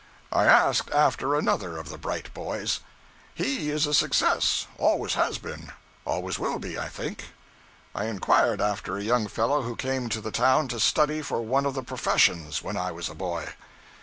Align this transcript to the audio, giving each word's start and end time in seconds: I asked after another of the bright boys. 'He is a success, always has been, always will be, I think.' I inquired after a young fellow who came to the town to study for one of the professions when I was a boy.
I 0.31 0.45
asked 0.45 0.89
after 0.89 1.35
another 1.35 1.77
of 1.77 1.89
the 1.89 1.97
bright 1.99 2.33
boys. 2.33 2.79
'He 3.35 3.69
is 3.69 3.85
a 3.85 3.93
success, 3.93 4.65
always 4.79 5.13
has 5.13 5.37
been, 5.37 5.73
always 6.05 6.39
will 6.39 6.57
be, 6.57 6.75
I 6.79 6.89
think.' 6.89 7.25
I 7.93 8.05
inquired 8.05 8.61
after 8.61 8.97
a 8.97 9.03
young 9.03 9.27
fellow 9.27 9.61
who 9.61 9.75
came 9.75 10.09
to 10.09 10.19
the 10.19 10.31
town 10.31 10.69
to 10.69 10.79
study 10.79 11.21
for 11.21 11.43
one 11.43 11.67
of 11.67 11.75
the 11.75 11.83
professions 11.83 12.63
when 12.63 12.77
I 12.77 12.91
was 12.91 13.09
a 13.09 13.13
boy. 13.13 13.53